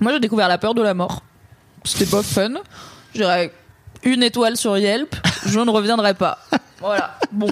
Moi, 0.00 0.12
j'ai 0.12 0.20
découvert 0.20 0.48
la 0.48 0.58
peur 0.58 0.74
de 0.74 0.82
la 0.82 0.94
mort. 0.94 1.22
C'était 1.84 2.06
pas 2.06 2.22
fun. 2.22 2.50
Je 3.14 3.18
dirais 3.20 3.52
une 4.04 4.22
étoile 4.22 4.56
sur 4.56 4.76
Yelp. 4.78 5.14
Je 5.46 5.58
ne 5.58 5.70
reviendrai 5.70 6.14
pas. 6.14 6.38
Voilà. 6.80 7.18
Bon. 7.32 7.48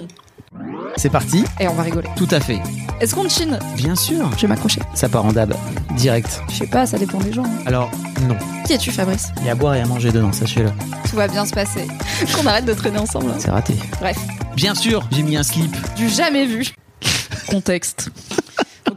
C'est 0.95 1.09
parti 1.09 1.43
Et 1.59 1.67
on 1.67 1.73
va 1.73 1.83
rigoler. 1.83 2.09
Tout 2.15 2.27
à 2.31 2.39
fait. 2.39 2.59
Est-ce 2.99 3.13
qu'on 3.13 3.27
chine? 3.29 3.59
Bien 3.75 3.95
sûr. 3.95 4.29
Je 4.37 4.41
vais 4.43 4.47
m'accrocher. 4.47 4.81
Ça 4.95 5.07
part 5.09 5.25
en 5.25 5.31
dab. 5.33 5.53
Direct. 5.91 6.41
Je 6.49 6.55
sais 6.55 6.67
pas, 6.67 6.85
ça 6.85 6.97
dépend 6.97 7.19
des 7.19 7.31
gens. 7.33 7.43
hein. 7.43 7.63
Alors, 7.65 7.91
non. 8.27 8.37
Qui 8.65 8.73
es-tu, 8.73 8.91
Fabrice? 8.91 9.27
Il 9.39 9.45
y 9.45 9.49
a 9.49 9.51
à 9.51 9.55
boire 9.55 9.75
et 9.75 9.81
à 9.81 9.85
manger 9.85 10.11
dedans, 10.11 10.31
sachez-le. 10.31 10.71
Tout 11.09 11.15
va 11.15 11.27
bien 11.27 11.45
se 11.45 11.53
passer. 11.53 11.87
Qu'on 12.35 12.45
arrête 12.47 12.65
de 12.65 12.73
traîner 12.73 12.97
ensemble. 12.97 13.29
hein. 13.29 13.35
C'est 13.39 13.51
raté. 13.51 13.75
Bref. 13.99 14.17
Bien 14.55 14.73
sûr, 14.73 15.03
j'ai 15.11 15.21
mis 15.23 15.37
un 15.37 15.43
slip. 15.43 15.75
Du 15.95 16.09
jamais 16.09 16.45
vu. 16.45 16.65
Contexte. 17.49 18.09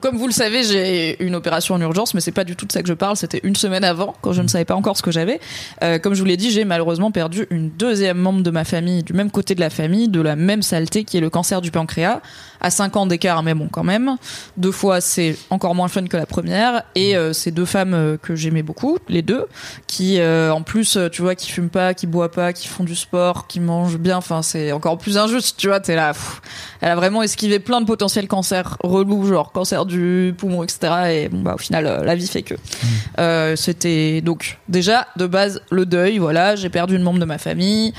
Comme 0.01 0.17
vous 0.17 0.27
le 0.27 0.32
savez, 0.32 0.64
j'ai 0.64 1.23
une 1.23 1.35
opération 1.35 1.75
en 1.75 1.80
urgence, 1.80 2.14
mais 2.14 2.23
c'est 2.23 2.33
pas 2.33 2.45
du 2.45 2.57
tout 2.57 2.64
de 2.64 2.73
ça 2.73 2.80
que 2.80 2.89
je 2.89 2.95
parle. 2.95 3.16
C'était 3.16 3.41
une 3.43 3.55
semaine 3.55 3.85
avant, 3.85 4.15
quand 4.23 4.33
je 4.33 4.41
ne 4.41 4.48
savais 4.48 4.65
pas 4.65 4.75
encore 4.75 4.96
ce 4.96 5.03
que 5.03 5.11
j'avais. 5.11 5.41
Euh, 5.83 5.98
comme 5.98 6.15
je 6.15 6.20
vous 6.20 6.27
l'ai 6.27 6.38
dit, 6.38 6.51
j'ai 6.51 6.65
malheureusement 6.65 7.11
perdu 7.11 7.47
une 7.51 7.69
deuxième 7.69 8.16
membre 8.16 8.43
de 8.43 8.51
ma 8.51 8.65
famille, 8.65 9.02
du 9.02 9.12
même 9.12 9.30
côté 9.30 9.55
de 9.55 9.60
la 9.60 9.69
famille, 9.69 10.09
de 10.09 10.23
la 10.23 10.37
même 10.37 10.62
saleté, 10.62 11.05
qui 11.05 11.19
est 11.19 11.21
le 11.21 11.29
cancer 11.29 11.60
du 11.60 11.71
pancréas, 11.71 12.23
à 12.62 12.71
5 12.71 12.97
ans 12.97 13.07
d'écart, 13.07 13.43
mais 13.43 13.52
bon, 13.52 13.69
quand 13.71 13.84
même. 13.84 14.16
Deux 14.57 14.73
fois, 14.73 15.02
c'est 15.02 15.37
encore 15.51 15.74
moins 15.74 15.88
fun 15.88 16.07
que 16.07 16.16
la 16.16 16.27
première. 16.27 16.82
Et 16.95 17.15
euh, 17.15 17.35
c'est 17.35 17.51
deux 17.51 17.66
femmes 17.66 17.93
euh, 17.93 18.16
que 18.16 18.35
j'aimais 18.35 18.62
beaucoup, 18.62 18.96
les 19.09 19.21
deux, 19.21 19.46
qui, 19.87 20.19
en 20.23 20.62
plus, 20.62 20.98
tu 21.12 21.21
vois, 21.21 21.35
qui 21.35 21.51
fument 21.51 21.69
pas, 21.69 21.93
qui 21.93 22.07
boivent 22.07 22.30
pas, 22.30 22.55
qui 22.55 22.69
font 22.69 22.85
du 22.85 22.96
sport, 22.96 23.46
qui 23.48 23.60
mangent 23.60 23.98
bien. 23.98 24.16
Enfin, 24.16 24.41
c'est 24.41 24.73
encore 24.73 24.96
plus 24.96 25.19
injuste, 25.19 25.57
tu 25.59 25.69
vois. 25.69 25.80
T'es 25.80 25.95
là. 25.95 26.12
elle 26.80 26.91
a 26.91 26.96
vraiment 26.96 27.23
esquivé 27.23 27.59
plein 27.59 27.82
de 27.82 27.87
potentiels 27.87 28.29
cancers 28.29 28.79
relous, 28.82 29.27
genre 29.27 29.52
cancer 29.52 29.85
du 29.85 29.90
poumon, 30.37 30.62
etc. 30.62 30.79
Et 31.11 31.29
bon, 31.29 31.43
bah, 31.43 31.55
au 31.55 31.59
final, 31.59 31.87
euh, 31.87 32.05
la 32.05 32.15
vie 32.15 32.27
fait 32.27 32.43
que. 32.43 32.55
Euh, 33.19 33.57
C'était 33.57 34.21
donc 34.21 34.59
déjà 34.69 35.07
de 35.16 35.27
base 35.27 35.63
le 35.71 35.87
deuil. 35.87 36.19
Voilà, 36.19 36.57
j'ai 36.57 36.69
perdu 36.69 36.97
une 36.97 37.03
membre 37.03 37.19
de 37.19 37.24
ma 37.24 37.38
famille. 37.38 37.93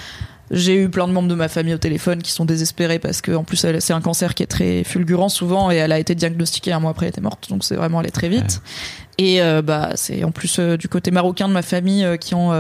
J'ai 0.52 0.76
eu 0.76 0.90
plein 0.90 1.08
de 1.08 1.14
membres 1.14 1.30
de 1.30 1.36
ma 1.36 1.48
famille 1.48 1.74
au 1.74 1.78
téléphone 1.78 2.22
qui 2.22 2.32
sont 2.32 2.44
désespérés 2.44 3.00
parce 3.00 3.22
que 3.22 3.32
en 3.32 3.46
plus 3.46 3.66
c'est 3.80 3.94
un 3.94 4.02
cancer 4.02 4.36
qui 4.36 4.44
est 4.44 4.48
très 4.48 4.84
fulgurant 4.84 5.30
souvent 5.30 5.72
et 5.72 5.78
elle 5.78 5.94
a 5.94 6.00
été 6.00 6.14
diagnostiquée 6.14 6.74
un 6.74 6.82
mois 6.82 6.92
après 6.92 7.06
elle 7.06 7.12
était 7.12 7.22
morte 7.22 7.48
donc 7.50 7.64
c'est 7.64 7.76
vraiment 7.76 8.00
allé 8.00 8.12
très 8.12 8.28
vite 8.28 8.62
et 9.18 9.42
euh, 9.42 9.62
bah 9.62 9.92
c'est 9.96 10.26
en 10.26 10.32
plus 10.32 10.60
euh, 10.60 10.76
du 10.76 10.90
côté 10.90 11.10
marocain 11.10 11.48
de 11.48 11.54
ma 11.54 11.62
famille 11.62 12.04
euh, 12.04 12.18
qui 12.18 12.36
ont 12.36 12.52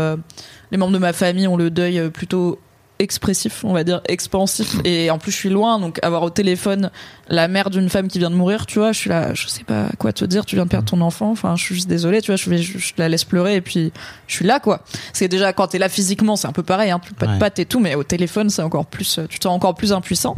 les 0.71 0.77
membres 0.77 0.93
de 0.93 0.99
ma 0.99 1.11
famille 1.11 1.47
ont 1.47 1.57
le 1.57 1.69
deuil 1.69 2.09
plutôt 2.11 2.59
expressif 3.01 3.63
on 3.63 3.73
va 3.73 3.83
dire 3.83 4.01
expansif. 4.07 4.75
Et 4.85 5.09
en 5.11 5.17
plus 5.17 5.31
je 5.31 5.37
suis 5.37 5.49
loin 5.49 5.79
donc 5.79 5.99
avoir 6.03 6.23
au 6.23 6.29
téléphone 6.29 6.91
la 7.27 7.47
mère 7.47 7.69
d'une 7.69 7.89
femme 7.89 8.07
qui 8.07 8.19
vient 8.19 8.29
de 8.29 8.35
mourir 8.35 8.65
tu 8.65 8.79
vois 8.79 8.91
je 8.91 8.99
suis 8.99 9.09
là 9.09 9.33
je 9.33 9.47
sais 9.47 9.63
pas 9.63 9.87
quoi 9.97 10.13
te 10.13 10.23
dire 10.23 10.45
tu 10.45 10.55
viens 10.55 10.65
de 10.65 10.69
perdre 10.69 10.89
ton 10.89 11.01
enfant 11.01 11.31
enfin 11.31 11.55
je 11.55 11.63
suis 11.63 11.75
juste 11.75 11.87
désolée 11.89 12.21
tu 12.21 12.27
vois 12.31 12.35
je, 12.37 12.49
vais, 12.49 12.59
je, 12.59 12.77
je 12.77 12.93
la 12.97 13.09
laisse 13.09 13.23
pleurer 13.25 13.55
et 13.55 13.61
puis 13.61 13.91
je 14.27 14.35
suis 14.35 14.45
là 14.45 14.59
quoi. 14.59 14.83
C'est 15.13 15.27
déjà 15.27 15.51
quand 15.53 15.67
t'es 15.67 15.79
là 15.79 15.89
physiquement 15.89 16.35
c'est 16.35 16.47
un 16.47 16.53
peu 16.53 16.63
pareil 16.63 16.91
hein, 16.91 16.99
plus 16.99 17.13
pas 17.13 17.25
de 17.25 17.31
Ouais. 17.31 17.39
pattes 17.39 17.59
et 17.59 17.65
tout 17.65 17.79
mais 17.79 17.95
au 17.95 18.03
téléphone 18.03 18.49
c'est 18.49 18.61
encore 18.61 18.85
plus 18.85 19.17
euh, 19.17 19.25
tu 19.29 19.39
te 19.39 19.43
sens 19.43 19.55
encore 19.55 19.75
plus 19.75 19.91
impuissant. 19.93 20.37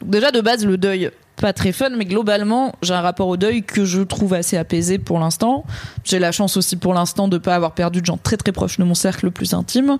Donc 0.00 0.10
déjà 0.10 0.30
de 0.30 0.40
base 0.40 0.64
le 0.66 0.76
deuil 0.76 1.10
pas 1.40 1.52
très 1.52 1.72
fun 1.72 1.90
mais 1.96 2.04
globalement 2.06 2.74
j'ai 2.82 2.94
un 2.94 3.00
rapport 3.02 3.28
au 3.28 3.36
deuil 3.36 3.62
que 3.62 3.84
je 3.84 4.00
trouve 4.02 4.34
assez 4.34 4.56
apaisé 4.56 4.98
pour 4.98 5.18
l'instant. 5.18 5.64
J'ai 6.04 6.18
la 6.18 6.32
chance 6.32 6.56
aussi 6.56 6.76
pour 6.76 6.94
l'instant 6.94 7.28
de 7.28 7.38
pas 7.38 7.54
avoir 7.54 7.72
perdu 7.72 8.00
de 8.00 8.06
gens 8.06 8.18
très 8.22 8.36
très 8.36 8.52
proches 8.52 8.78
de 8.78 8.84
mon 8.84 8.94
cercle 8.94 9.26
le 9.26 9.30
plus 9.30 9.52
intime 9.54 9.98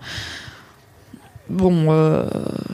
bon 1.48 1.92
euh, 1.92 2.24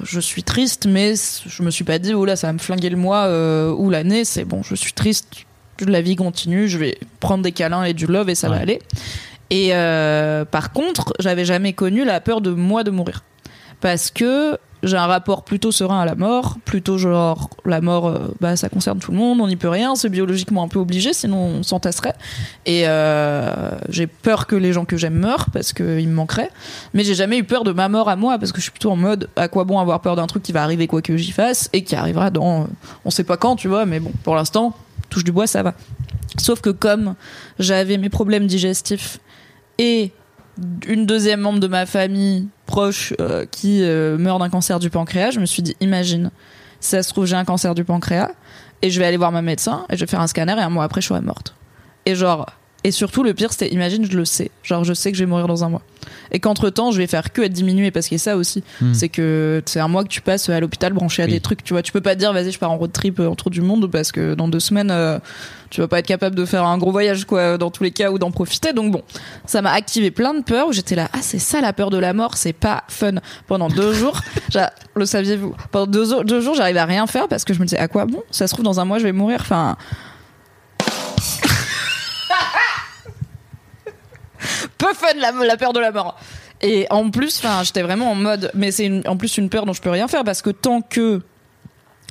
je 0.02 0.20
suis 0.20 0.42
triste 0.42 0.86
mais 0.86 1.14
je 1.46 1.62
me 1.62 1.70
suis 1.70 1.84
pas 1.84 1.98
dit 1.98 2.14
oh 2.14 2.24
là 2.24 2.36
ça 2.36 2.46
va 2.48 2.52
me 2.54 2.58
flinguer 2.58 2.90
le 2.90 2.96
mois 2.96 3.26
euh, 3.26 3.70
ou 3.72 3.90
l'année 3.90 4.24
c'est 4.24 4.44
bon 4.44 4.62
je 4.62 4.74
suis 4.74 4.92
triste. 4.92 5.28
La 5.80 6.00
vie 6.00 6.16
continue 6.16 6.68
je 6.68 6.78
vais 6.78 6.98
prendre 7.18 7.42
des 7.42 7.52
câlins 7.52 7.84
et 7.84 7.94
du 7.94 8.06
love 8.06 8.28
et 8.28 8.34
ça 8.34 8.48
va 8.48 8.56
aller. 8.56 8.78
Et 9.50 9.70
euh, 9.74 10.44
par 10.44 10.72
contre 10.72 11.12
j'avais 11.18 11.44
jamais 11.44 11.72
connu 11.72 12.04
la 12.04 12.20
peur 12.20 12.40
de 12.40 12.50
moi 12.50 12.84
de 12.84 12.90
mourir. 12.90 13.24
Parce 13.80 14.10
que 14.10 14.58
j'ai 14.82 14.96
un 14.96 15.06
rapport 15.06 15.44
plutôt 15.44 15.70
serein 15.70 16.00
à 16.00 16.04
la 16.04 16.14
mort, 16.14 16.58
plutôt 16.64 16.98
genre 16.98 17.50
la 17.64 17.80
mort, 17.80 18.08
euh, 18.08 18.34
bah 18.40 18.56
ça 18.56 18.68
concerne 18.68 18.98
tout 18.98 19.12
le 19.12 19.16
monde, 19.16 19.40
on 19.40 19.46
n'y 19.46 19.56
peut 19.56 19.68
rien, 19.68 19.94
c'est 19.94 20.08
biologiquement 20.08 20.62
un 20.62 20.68
peu 20.68 20.78
obligé, 20.78 21.12
sinon 21.12 21.36
on 21.36 21.62
s'entasserait. 21.62 22.14
Et 22.66 22.82
euh, 22.86 23.78
j'ai 23.88 24.06
peur 24.06 24.46
que 24.46 24.56
les 24.56 24.72
gens 24.72 24.84
que 24.84 24.96
j'aime 24.96 25.14
meurent 25.14 25.50
parce 25.50 25.72
qu'ils 25.72 26.08
me 26.08 26.14
manqueraient, 26.14 26.50
mais 26.94 27.04
j'ai 27.04 27.14
jamais 27.14 27.38
eu 27.38 27.44
peur 27.44 27.62
de 27.64 27.72
ma 27.72 27.88
mort 27.88 28.08
à 28.08 28.16
moi 28.16 28.38
parce 28.38 28.50
que 28.50 28.58
je 28.58 28.62
suis 28.62 28.72
plutôt 28.72 28.90
en 28.90 28.96
mode 28.96 29.28
à 29.36 29.48
quoi 29.48 29.64
bon 29.64 29.78
avoir 29.78 30.00
peur 30.00 30.16
d'un 30.16 30.26
truc 30.26 30.42
qui 30.42 30.52
va 30.52 30.62
arriver 30.62 30.86
quoi 30.88 31.00
que 31.00 31.16
j'y 31.16 31.32
fasse 31.32 31.70
et 31.72 31.84
qui 31.84 31.94
arrivera 31.94 32.30
dans, 32.30 32.62
euh, 32.62 32.66
on 33.04 33.10
sait 33.10 33.24
pas 33.24 33.36
quand, 33.36 33.56
tu 33.56 33.68
vois, 33.68 33.86
mais 33.86 34.00
bon 34.00 34.12
pour 34.24 34.34
l'instant 34.34 34.74
touche 35.10 35.24
du 35.24 35.32
bois 35.32 35.46
ça 35.46 35.62
va. 35.62 35.74
Sauf 36.38 36.60
que 36.60 36.70
comme 36.70 37.14
j'avais 37.58 37.98
mes 37.98 38.08
problèmes 38.08 38.46
digestifs 38.46 39.20
et 39.78 40.12
une 40.86 41.06
deuxième 41.06 41.40
membre 41.40 41.60
de 41.60 41.66
ma 41.66 41.86
famille 41.86 42.48
proche 42.72 43.12
euh, 43.20 43.44
qui 43.44 43.82
euh, 43.82 44.16
meurt 44.16 44.40
d'un 44.40 44.48
cancer 44.48 44.78
du 44.78 44.88
pancréas, 44.88 45.30
je 45.32 45.40
me 45.40 45.44
suis 45.44 45.62
dit, 45.62 45.76
imagine, 45.80 46.30
si 46.80 46.90
ça 46.90 47.02
se 47.02 47.10
trouve, 47.10 47.26
j'ai 47.26 47.36
un 47.36 47.44
cancer 47.44 47.74
du 47.74 47.84
pancréas 47.84 48.30
et 48.80 48.88
je 48.88 48.98
vais 48.98 49.04
aller 49.04 49.18
voir 49.18 49.30
ma 49.30 49.42
médecin 49.42 49.84
et 49.90 49.96
je 49.96 50.00
vais 50.00 50.10
faire 50.10 50.22
un 50.22 50.26
scanner 50.26 50.54
et 50.54 50.62
un 50.62 50.70
mois 50.70 50.84
après, 50.84 51.02
je 51.02 51.08
serai 51.08 51.20
morte. 51.20 51.54
Et 52.06 52.14
genre, 52.14 52.46
et 52.84 52.90
surtout, 52.90 53.22
le 53.22 53.32
pire, 53.34 53.52
c'était, 53.52 53.72
imagine, 53.72 54.04
je 54.10 54.16
le 54.16 54.24
sais. 54.24 54.50
Genre, 54.62 54.82
je 54.84 54.92
sais 54.92 55.12
que 55.12 55.18
je 55.18 55.22
vais 55.24 55.28
mourir 55.30 55.46
dans 55.46 55.62
un 55.64 55.68
mois. 55.68 55.82
Et 56.32 56.40
qu'entre 56.40 56.68
temps, 56.70 56.90
je 56.90 56.98
vais 56.98 57.06
faire 57.06 57.32
que 57.32 57.42
être 57.42 57.52
diminué 57.52 57.90
parce 57.92 58.08
qu'il 58.08 58.16
y 58.16 58.20
a 58.20 58.24
ça 58.24 58.36
aussi. 58.36 58.64
Hmm. 58.80 58.92
C'est 58.92 59.08
que 59.08 59.62
c'est 59.66 59.78
un 59.78 59.86
mois 59.86 60.02
que 60.02 60.08
tu 60.08 60.20
passes 60.20 60.48
à 60.48 60.58
l'hôpital 60.58 60.92
branché 60.92 61.22
à 61.22 61.26
Oui. 61.26 61.32
des 61.32 61.40
trucs. 61.40 61.62
Tu 61.62 61.74
vois, 61.74 61.82
tu 61.82 61.92
peux 61.92 62.00
pas 62.00 62.14
te 62.14 62.18
dire, 62.20 62.32
vas-y, 62.32 62.50
je 62.50 62.58
pars 62.58 62.70
en 62.72 62.76
road 62.78 62.90
trip 62.90 63.20
euh, 63.20 63.28
autour 63.28 63.50
du 63.50 63.60
monde 63.60 63.88
parce 63.90 64.10
que 64.10 64.34
dans 64.34 64.48
deux 64.48 64.58
semaines, 64.58 64.90
euh, 64.90 65.18
tu 65.70 65.80
vas 65.80 65.86
pas 65.88 66.00
être 66.00 66.06
capable 66.06 66.34
de 66.34 66.44
faire 66.44 66.64
un 66.64 66.76
gros 66.78 66.90
voyage, 66.90 67.24
quoi, 67.24 67.56
dans 67.56 67.70
tous 67.70 67.84
les 67.84 67.92
cas, 67.92 68.10
ou 68.10 68.18
d'en 68.18 68.30
profiter. 68.32 68.72
Donc 68.72 68.90
bon, 68.92 69.02
ça 69.46 69.62
m'a 69.62 69.70
activé 69.72 70.10
plein 70.10 70.34
de 70.34 70.42
peurs 70.42 70.66
où 70.68 70.72
j'étais 70.72 70.96
là, 70.96 71.08
ah, 71.12 71.18
c'est 71.22 71.38
ça 71.38 71.60
la 71.60 71.72
peur 71.72 71.90
de 71.90 71.98
la 71.98 72.12
mort, 72.14 72.36
c'est 72.36 72.52
pas 72.52 72.82
fun. 72.88 73.14
Pendant 73.46 73.68
deux 73.68 73.92
jours, 73.92 74.20
le 74.96 75.06
saviez-vous, 75.06 75.54
pendant 75.70 75.86
deux, 75.86 76.24
deux 76.24 76.40
jours, 76.40 76.54
j'arrivais 76.56 76.80
à 76.80 76.86
rien 76.86 77.06
faire 77.06 77.28
parce 77.28 77.44
que 77.44 77.54
je 77.54 77.60
me 77.60 77.64
disais, 77.64 77.78
à 77.78 77.86
quoi 77.86 78.06
bon? 78.06 78.22
Ça 78.32 78.48
se 78.48 78.54
trouve, 78.54 78.64
dans 78.64 78.80
un 78.80 78.84
mois, 78.84 78.98
je 78.98 79.04
vais 79.04 79.12
mourir. 79.12 79.38
Enfin, 79.40 79.76
peu 84.92 85.06
fun 85.06 85.14
la, 85.18 85.32
la 85.44 85.56
peur 85.56 85.72
de 85.72 85.80
la 85.80 85.90
mort. 85.92 86.18
Et 86.60 86.86
en 86.90 87.10
plus, 87.10 87.38
enfin, 87.38 87.62
j'étais 87.64 87.82
vraiment 87.82 88.10
en 88.10 88.14
mode, 88.14 88.50
mais 88.54 88.70
c'est 88.70 89.06
en 89.08 89.16
plus 89.16 89.36
une 89.36 89.48
peur 89.48 89.66
dont 89.66 89.72
je 89.72 89.82
peux 89.82 89.90
rien 89.90 90.06
faire 90.08 90.22
parce 90.24 90.42
que 90.42 90.50
tant 90.50 90.80
que 90.80 91.20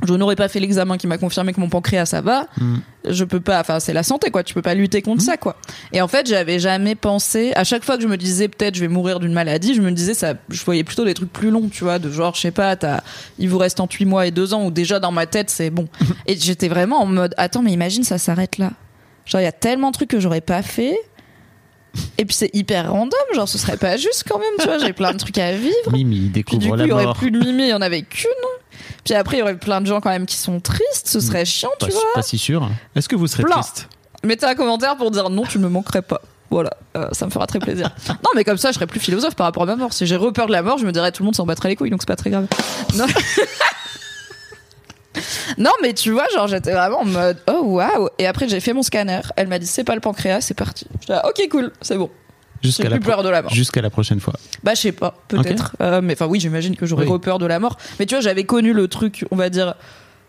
je 0.08 0.14
n'aurais 0.16 0.36
pas 0.36 0.48
fait 0.48 0.60
l'examen 0.60 0.98
qui 0.98 1.06
m'a 1.06 1.20
confirmé 1.20 1.54
que 1.54 1.60
mon 1.60 1.70
pancréas 1.70 2.08
ça 2.08 2.22
va, 2.22 2.48
Mm. 2.58 2.78
je 3.10 3.24
peux 3.24 3.40
pas, 3.40 3.60
enfin 3.60 3.80
c'est 3.80 3.94
la 3.94 4.02
santé 4.02 4.32
quoi, 4.32 4.44
tu 4.44 4.56
peux 4.56 4.64
pas 4.64 4.74
lutter 4.74 5.04
contre 5.04 5.22
ça 5.22 5.38
quoi. 5.38 5.56
Et 5.94 6.02
en 6.02 6.08
fait, 6.08 6.28
j'avais 6.28 6.58
jamais 6.58 6.96
pensé, 6.96 7.54
à 7.56 7.64
chaque 7.64 7.84
fois 7.86 7.98
que 7.98 8.04
je 8.04 8.08
me 8.08 8.18
disais 8.18 8.48
peut-être 8.48 8.74
je 8.76 8.82
vais 8.82 8.88
mourir 8.88 9.20
d'une 9.20 9.32
maladie, 9.34 9.76
je 9.76 9.82
me 9.82 9.92
disais 9.92 10.16
ça, 10.16 10.34
je 10.50 10.66
voyais 10.66 10.84
plutôt 10.84 11.06
des 11.06 11.14
trucs 11.14 11.32
plus 11.32 11.52
longs, 11.52 11.70
tu 11.70 11.84
vois, 11.84 12.00
de 12.00 12.10
genre 12.10 12.34
je 12.34 12.42
sais 12.42 12.52
pas, 12.52 12.76
t'as, 12.76 13.02
il 13.38 13.48
vous 13.48 13.60
reste 13.60 13.80
entre 13.80 13.96
8 13.96 14.06
mois 14.06 14.26
et 14.26 14.32
2 14.32 14.56
ans 14.56 14.66
ou 14.66 14.72
déjà 14.72 15.00
dans 15.00 15.12
ma 15.12 15.28
tête 15.28 15.52
c'est 15.52 15.70
bon. 15.70 15.88
et 16.26 16.36
j'étais 16.36 16.68
vraiment 16.68 17.00
en 17.00 17.06
mode, 17.06 17.36
attends 17.38 17.62
mais 17.62 17.72
imagine 17.72 18.04
ça 18.04 18.18
s'arrête 18.18 18.58
là. 18.58 18.72
Genre 19.28 19.40
il 19.40 19.44
y 19.44 19.48
a 19.48 19.52
tellement 19.52 19.92
de 19.92 19.96
trucs 19.96 20.10
que 20.10 20.20
j'aurais 20.20 20.42
pas 20.42 20.64
fait. 20.64 20.98
Et 22.18 22.26
puis 22.26 22.36
c'est 22.36 22.50
hyper 22.54 22.92
random, 22.92 23.20
genre 23.34 23.48
ce 23.50 23.58
serait 23.58 23.78
pas 23.78 23.98
juste 23.98 24.24
quand 24.28 24.40
même, 24.40 24.54
tu 24.60 24.66
vois, 24.66 24.78
j'ai 24.78 24.94
plein 24.94 25.12
de 25.14 25.18
trucs 25.18 25.38
à 25.38 25.52
vivre. 25.54 25.92
Mimi 25.92 26.16
Puis 26.16 26.24
du 26.26 26.30
découvre 26.30 26.70
coup, 26.70 26.76
la 26.76 26.84
il 26.86 26.90
y 26.90 26.92
aurait 26.92 27.04
mort. 27.06 27.16
plus 27.18 27.32
de 27.32 27.40
Mimi, 27.40 27.64
il 27.64 27.70
y 27.70 27.74
en 27.74 27.82
avait 27.82 28.04
qu'une. 28.04 28.30
Puis 29.04 29.14
après, 29.14 29.38
il 29.38 29.40
y 29.40 29.44
aurait 29.44 29.58
plein 29.58 29.82
de 29.82 29.88
gens 29.88 30.00
quand 30.00 30.10
même 30.10 30.26
qui 30.26 30.36
sont 30.38 30.60
tristes, 30.60 31.08
ce 31.08 31.20
serait 31.20 31.44
chiant, 31.46 31.70
Pas, 31.80 31.88
tu 31.88 31.92
vois. 31.92 32.02
pas 32.14 32.22
si 32.22 32.38
sûr. 32.38 32.70
Est-ce 32.96 33.10
que 33.10 33.16
vous 33.16 33.28
serez 33.28 33.44
Plein. 33.44 33.56
triste 33.56 33.90
Mettez 34.24 34.46
un 34.46 34.56
commentaire 34.56 34.96
pour 34.98 35.10
dire 35.12 35.30
non, 35.30 35.44
tu 35.44 35.58
ne 35.58 35.64
me 35.64 35.70
manquerais 35.70 36.02
pas. 36.04 36.22
Voilà, 36.52 36.72
euh, 36.98 37.08
ça 37.14 37.26
me 37.26 37.32
fera 37.32 37.48
très 37.48 37.60
plaisir. 37.60 37.90
non, 38.10 38.30
mais 38.36 38.44
comme 38.44 38.58
ça, 38.58 38.70
je 38.70 38.76
serais 38.76 38.86
plus 38.88 39.00
philosophe 39.00 39.36
par 39.36 39.46
rapport 39.48 39.64
à 39.64 39.66
ma 39.66 39.76
mort. 39.78 39.94
Si 39.94 40.06
j'ai 40.06 40.18
repeur 40.18 40.48
de 40.48 40.52
la 40.52 40.62
mort, 40.62 40.78
je 40.78 40.86
me 40.86 40.92
dirais 40.92 41.12
tout 41.12 41.24
le 41.24 41.26
monde 41.26 41.36
s'en 41.36 41.46
battrait 41.46 41.70
les 41.70 41.76
couilles, 41.76 41.90
donc 41.90 42.02
c'est 42.02 42.08
pas 42.08 42.16
très 42.18 42.30
grave. 42.30 42.46
Non. 42.96 43.06
non, 45.58 45.72
mais 45.82 45.94
tu 45.94 46.12
vois, 46.12 46.26
genre 46.34 46.48
j'étais 46.48 46.72
vraiment 46.72 47.02
en 47.02 47.06
mode 47.06 47.38
oh 47.48 47.62
waouh. 47.66 48.10
Et 48.18 48.28
après, 48.28 48.48
j'ai 48.48 48.60
fait 48.60 48.74
mon 48.74 48.84
scanner. 48.84 49.22
Elle 49.36 49.48
m'a 49.48 49.60
dit 49.60 49.68
c'est 49.68 49.84
pas 49.84 49.96
le 49.96 50.02
pancréas, 50.02 50.42
c'est 50.42 50.54
parti. 50.54 50.88
J'étais 51.02 51.14
là, 51.14 51.28
ok, 51.28 51.48
cool, 51.50 51.72
c'est 51.82 51.98
bon. 51.98 52.10
Jusqu'à 52.64 52.90
la, 52.90 52.98
plus 52.98 53.00
peur 53.00 53.24
de 53.24 53.30
la 53.30 53.42
mort. 53.42 53.52
jusqu'à 53.52 53.82
la 53.82 53.90
prochaine 53.90 54.20
fois. 54.20 54.34
Bah, 54.64 54.76
je 54.76 54.82
sais 54.82 54.92
pas, 54.92 55.16
peut-être. 55.28 55.76
Euh, 55.82 56.00
mais 56.04 56.14
enfin, 56.14 56.28
oui, 56.28 56.40
j'imagine 56.40 56.76
que 56.76 56.86
j'aurais 56.86 57.06
Oui. 57.06 57.12
repeur 57.12 57.40
de 57.40 57.48
la 57.48 57.58
mort. 57.60 57.78
Mais 58.00 58.06
tu 58.06 58.14
vois, 58.14 58.22
j'avais 58.22 58.44
connu 58.44 58.72
le 58.72 58.88
truc, 58.88 59.26
on 59.32 59.36
va 59.36 59.50
dire, 59.50 59.74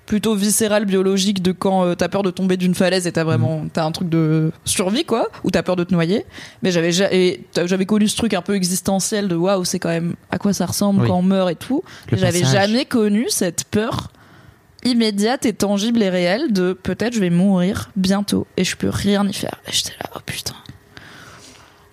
plutôt 0.06 0.34
viscéral, 0.34 0.86
biologique, 0.86 1.42
de 1.42 1.52
quand 1.52 1.84
euh, 1.84 1.94
t'as 1.94 2.08
peur 2.08 2.22
de 2.22 2.30
tomber 2.30 2.56
d'une 2.56 2.74
falaise 2.74 3.06
et 3.06 3.12
t'as 3.12 3.24
vraiment, 3.24 3.66
t'as 3.70 3.84
un 3.84 3.92
truc 3.92 4.08
de 4.08 4.50
survie, 4.64 5.04
quoi, 5.04 5.28
ou 5.44 5.50
t'as 5.50 5.62
peur 5.62 5.76
de 5.76 5.84
te 5.84 5.92
noyer. 5.92 6.24
Mais 6.62 6.70
j'avais, 6.70 6.90
j'avais 6.92 7.86
connu 7.86 8.08
ce 8.08 8.16
truc 8.16 8.32
un 8.32 8.40
peu 8.42 8.54
existentiel 8.54 9.28
de 9.28 9.36
waouh, 9.36 9.64
c'est 9.66 9.78
quand 9.78 9.90
même 9.90 10.14
à 10.30 10.38
quoi 10.38 10.54
ça 10.54 10.64
ressemble 10.64 11.02
Oui. 11.02 11.08
quand 11.08 11.18
on 11.18 11.22
meurt 11.22 11.50
et 11.50 11.54
tout. 11.54 11.82
J'avais 12.12 12.44
jamais 12.44 12.86
connu 12.86 13.26
cette 13.28 13.64
peur 13.64 14.08
immédiate 14.84 15.46
et 15.46 15.52
tangible 15.52 16.02
et 16.02 16.08
réelle 16.08 16.52
de 16.52 16.72
peut-être 16.72 17.14
je 17.14 17.20
vais 17.20 17.30
mourir 17.30 17.90
bientôt 17.96 18.46
et 18.56 18.64
je 18.64 18.76
peux 18.76 18.88
rien 18.88 19.26
y 19.28 19.32
faire. 19.32 19.60
Et 19.68 19.72
j'étais 19.72 19.92
là, 20.02 20.10
oh 20.16 20.20
putain. 20.26 20.54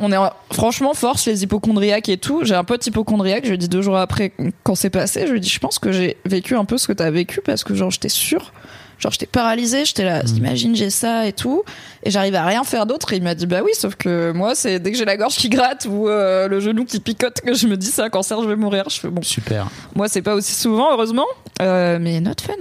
On 0.01 0.11
est 0.13 0.17
en- 0.17 0.31
franchement 0.51 0.93
force 0.93 1.25
les 1.25 1.43
hypochondriaques 1.43 2.07
et 2.09 2.17
tout. 2.17 2.43
J'ai 2.45 2.55
un 2.55 2.63
pote 2.63 2.85
hypochondriaque, 2.87 3.43
je 3.45 3.51
lui 3.51 3.57
dit 3.57 3.67
deux 3.67 3.81
jours 3.81 3.97
après 3.97 4.31
quand 4.63 4.75
c'est 4.75 4.89
passé, 4.89 5.27
je 5.27 5.33
lui 5.33 5.41
dit 5.41 5.49
je 5.49 5.59
pense 5.59 5.77
que 5.77 5.91
j'ai 5.91 6.15
vécu 6.25 6.55
un 6.55 6.63
peu 6.65 6.77
ce 6.77 6.87
que 6.87 6.93
t'as 6.93 7.11
vécu 7.11 7.41
parce 7.41 7.63
que 7.63 7.75
genre 7.75 7.91
j'étais 7.91 8.09
sûre 8.09 8.53
Genre, 8.97 9.13
j'étais 9.13 9.27
paralysée, 9.27 9.85
j'étais 9.85 10.03
là, 10.03 10.23
Mm. 10.23 10.35
imagine, 10.35 10.75
j'ai 10.75 10.89
ça 10.89 11.25
et 11.25 11.31
tout. 11.31 11.63
Et 12.03 12.11
j'arrive 12.11 12.35
à 12.35 12.43
rien 12.45 12.65
faire 12.65 12.85
d'autre. 12.85 13.13
Et 13.13 13.15
il 13.15 13.23
m'a 13.23 13.33
dit, 13.33 13.45
bah 13.45 13.61
oui, 13.63 13.71
sauf 13.73 13.95
que 13.95 14.33
moi, 14.33 14.55
c'est 14.55 14.77
dès 14.81 14.91
que 14.91 14.97
j'ai 14.97 15.05
la 15.05 15.15
gorge 15.15 15.35
qui 15.37 15.47
gratte 15.47 15.87
ou 15.89 16.09
euh, 16.09 16.49
le 16.49 16.59
genou 16.59 16.83
qui 16.83 16.99
picote 16.99 17.39
que 17.39 17.53
je 17.53 17.65
me 17.67 17.77
dis, 17.77 17.85
c'est 17.87 18.01
un 18.01 18.09
cancer, 18.09 18.41
je 18.43 18.49
vais 18.49 18.57
mourir. 18.57 18.89
Je 18.89 18.99
fais, 18.99 19.07
bon, 19.07 19.21
Super. 19.21 19.69
moi, 19.95 20.09
c'est 20.09 20.21
pas 20.21 20.35
aussi 20.35 20.51
souvent, 20.53 20.91
heureusement. 20.91 21.23
Euh, 21.61 21.97
mais 22.01 22.19
not 22.19 22.31
fun. 22.45 22.55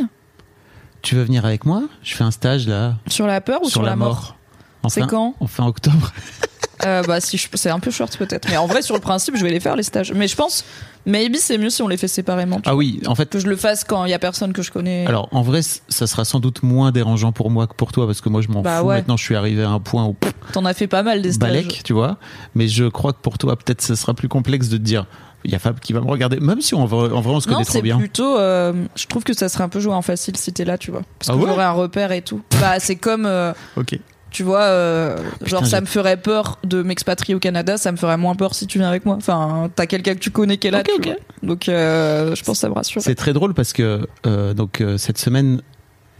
Tu 1.08 1.14
veux 1.14 1.22
venir 1.22 1.46
avec 1.46 1.64
moi? 1.64 1.84
Je 2.02 2.14
fais 2.14 2.22
un 2.24 2.30
stage 2.30 2.68
là 2.68 2.96
Sur 3.06 3.26
la 3.26 3.40
peur 3.40 3.62
ou 3.64 3.70
sur, 3.70 3.80
la 3.80 3.96
mort, 3.96 4.36
Enfin, 4.82 5.00
C'est 5.00 5.06
quand? 5.08 5.34
En 5.40 5.46
fin 5.46 5.64
octobre. 5.66 6.12
Euh, 6.84 7.02
Bah, 7.02 7.20
si 7.20 7.36
je- 7.38 7.48
c'est 7.54 7.70
un 7.70 7.80
peu 7.80 7.90
short 7.90 8.16
peut-être. 8.18 8.46
Mais 8.50 8.56
en 8.56 8.66
vrai, 8.68 8.82
sur 8.82 8.94
le 8.94 9.00
principe, 9.00 9.36
je 9.36 9.42
vais 9.42 9.50
les 9.50 9.58
faire 9.58 9.74
les 9.74 9.82
stages. 9.82 10.12
Mais 10.12 10.28
je 10.28 10.36
pense, 10.36 10.64
maybe 11.06 11.34
c'est 11.36 11.58
mieux 11.58 11.70
si 11.70 11.82
on 11.82 11.88
les 11.88 11.96
fait 11.96 12.06
séparément. 12.06 12.60
Ah 12.66 12.76
oui, 12.76 13.00
en 13.06 13.16
fait, 13.16 13.28
que 13.30 13.40
je 13.40 13.48
le 13.48 13.56
fasse 13.56 13.82
quand 13.82 14.04
il 14.04 14.10
y 14.10 14.14
a 14.14 14.18
personne 14.20 14.52
que 14.52 14.62
je 14.62 14.70
connais. 14.70 15.04
alors 15.06 15.28
en 15.32 15.42
vrai, 15.42 15.62
ça 15.62 16.06
sera 16.06 16.24
sans 16.24 16.38
doute 16.38 16.62
moins 16.62 16.92
dérangeant 16.92 17.32
pour 17.32 17.50
moi 17.50 17.66
que 17.66 17.74
pour 17.74 17.90
toi 17.90 18.06
parce 18.06 18.20
que 18.20 18.28
moi 18.28 18.42
je 18.42 18.48
m'en 18.48 18.60
Bah 18.62 18.78
fous. 18.80 18.86
ouais. 18.86 18.96
Maintenant, 18.98 19.16
je 19.16 19.24
suis 19.24 19.34
arrivé 19.34 19.64
à 19.64 19.70
un 19.70 19.80
point 19.80 20.04
où 20.04 20.14
T'en 20.52 20.64
as 20.66 20.72
fait 20.74 20.86
pas 20.86 21.02
mal 21.02 21.20
des 21.20 21.32
stages. 21.32 21.48
balèque, 21.50 21.80
tu 21.84 21.94
vois. 21.94 22.18
Mais 22.54 22.68
je 22.68 22.84
crois 22.84 23.12
que 23.12 23.18
pour 23.22 23.38
toi, 23.38 23.56
peut-être, 23.56 23.82
ce 23.82 23.96
sera 23.96 24.14
plus 24.14 24.28
complexe 24.28 24.68
de 24.68 24.76
te 24.76 24.82
dire. 24.82 25.06
Il 25.44 25.52
y 25.52 25.54
a 25.54 25.58
Fab 25.58 25.78
qui 25.78 25.92
va 25.92 26.00
me 26.00 26.10
regarder, 26.10 26.40
même 26.40 26.60
si 26.60 26.74
en 26.74 26.84
vrai, 26.84 27.10
en 27.12 27.20
vrai 27.20 27.34
on 27.34 27.40
se 27.40 27.48
Non, 27.48 27.54
connaît 27.54 27.64
trop 27.64 27.74
c'est 27.74 27.82
bien. 27.82 27.96
plutôt. 27.98 28.38
euh, 28.38 28.72
je 28.96 29.06
trouve 29.06 29.22
que 29.24 29.32
ça 29.34 29.48
serait 29.48 29.62
un 29.64 29.68
peu 29.68 29.78
joué 29.80 29.92
en 29.94 30.02
facile 30.02 30.36
si 30.36 30.52
t'es 30.52 30.64
là, 30.64 30.76
tu 30.78 30.90
vois. 30.90 31.02
Parce 31.18 31.30
Ah 31.30 31.34
que 31.34 31.38
ouais 31.38 31.46
j'aurais 31.46 31.64
un 31.64 31.72
repère 31.72 32.10
et 32.12 32.22
tout. 32.22 32.40
Bah, 32.60 32.80
c'est 32.80 32.96
comme. 32.96 33.24
euh, 33.24 33.52
Ok. 33.76 33.98
tu 34.30 34.42
vois, 34.42 34.62
euh, 34.62 35.16
genre 35.42 35.60
Putain, 35.62 35.64
ça 35.64 35.80
me 35.80 35.86
ferait 35.86 36.16
peur 36.16 36.58
de 36.64 36.82
m'expatrier 36.82 37.34
au 37.34 37.38
Canada, 37.38 37.76
ça 37.76 37.92
me 37.92 37.96
ferait 37.96 38.16
moins 38.16 38.34
peur 38.34 38.54
si 38.54 38.66
tu 38.66 38.78
viens 38.78 38.88
avec 38.88 39.06
moi. 39.06 39.14
Enfin, 39.16 39.70
t'as 39.74 39.86
quelqu'un 39.86 40.14
que 40.14 40.18
tu 40.20 40.30
connais 40.32 40.56
qui 40.58 40.66
est 40.66 40.70
là, 40.72 40.80
Ok, 40.80 40.86
tu 40.92 41.00
ok. 41.00 41.04
vois. 41.06 41.14
Donc, 41.48 41.62
je 41.66 42.42
pense 42.42 42.56
que 42.56 42.60
ça 42.60 42.68
me 42.68 42.74
rassure. 42.74 43.00
C'est 43.00 43.14
très 43.14 43.32
drôle 43.32 43.54
parce 43.54 43.72
que 43.72 44.06
donc 44.54 44.82
cette 44.96 45.18
semaine, 45.18 45.62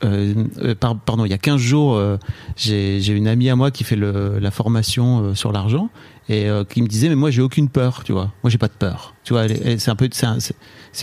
euh, 0.04 0.32
euh, 0.62 0.74
par- 0.76 0.96
pardon, 0.96 1.24
il 1.24 1.30
y 1.30 1.34
a 1.34 1.38
15 1.38 1.60
jours, 1.60 1.96
euh, 1.96 2.18
j'ai 2.56 3.04
une 3.08 3.26
amie 3.26 3.50
à 3.50 3.56
moi 3.56 3.72
qui 3.72 3.82
fait 3.82 3.96
le, 3.96 4.38
la 4.38 4.52
formation 4.52 5.34
sur 5.34 5.50
l'argent 5.50 5.90
et 6.28 6.48
euh, 6.48 6.64
qui 6.64 6.82
me 6.82 6.86
disait 6.88 7.08
mais 7.08 7.14
moi 7.14 7.30
j'ai 7.30 7.42
aucune 7.42 7.68
peur, 7.68 8.02
tu 8.04 8.12
vois. 8.12 8.32
Moi 8.42 8.50
j'ai 8.50 8.58
pas 8.58 8.68
de 8.68 8.72
peur, 8.72 9.14
tu 9.24 9.32
vois. 9.32 9.46
C'est 9.48 9.88
un 9.88 9.96
peu, 9.96 10.08
c'est 10.12 10.26
un- 10.26 10.38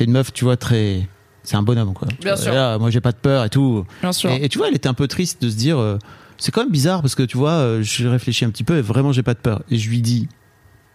une 0.01 0.11
meuf, 0.11 0.31
tu 0.33 0.43
vois, 0.45 0.57
très, 0.57 1.07
c'est 1.43 1.55
un 1.55 1.63
bonhomme 1.63 1.93
quoi. 1.93 2.07
Bien 2.21 2.35
vois, 2.35 2.43
sûr. 2.43 2.53
là, 2.53 2.77
moi 2.77 2.89
j'ai 2.91 3.01
pas 3.01 3.11
de 3.11 3.17
peur 3.17 3.43
et 3.45 3.49
tout. 3.49 3.85
Bien 4.01 4.11
sûr. 4.13 4.29
Et, 4.31 4.45
et 4.45 4.49
tu 4.49 4.57
vois, 4.57 4.67
elle 4.69 4.75
était 4.75 4.89
un 4.89 4.93
peu 4.93 5.07
triste 5.07 5.41
de 5.41 5.49
se 5.49 5.55
dire, 5.55 5.77
euh, 5.79 5.97
c'est 6.37 6.51
quand 6.51 6.61
même 6.61 6.71
bizarre 6.71 7.01
parce 7.01 7.15
que 7.15 7.23
tu 7.23 7.37
vois, 7.37 7.51
euh, 7.51 7.81
je 7.83 8.07
réfléchis 8.07 8.45
un 8.45 8.49
petit 8.49 8.63
peu 8.63 8.77
et 8.77 8.81
vraiment 8.81 9.11
j'ai 9.13 9.23
pas 9.23 9.33
de 9.33 9.39
peur. 9.39 9.61
Et 9.71 9.77
je 9.77 9.89
lui 9.89 10.01
dis, 10.01 10.27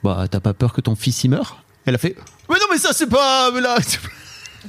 bah 0.05 0.27
t'as 0.31 0.41
pas 0.41 0.55
peur 0.55 0.73
que 0.73 0.81
ton 0.81 0.95
fils 0.95 1.25
y 1.25 1.29
meure? 1.29 1.65
Elle 1.87 1.95
a 1.95 1.99
fait, 1.99 2.15
mais 2.49 2.57
non 2.57 2.67
mais 2.71 2.79
ça 2.79 2.91
c'est 2.93 3.09
pas, 3.09 3.51
mais 3.55 3.61
là, 3.63 3.77